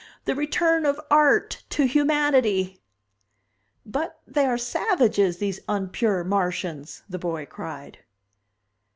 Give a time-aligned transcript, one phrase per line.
[0.25, 2.81] The return of Art to humanity!"
[3.85, 7.99] "But they are savages, these unpure Martians," the boy cried.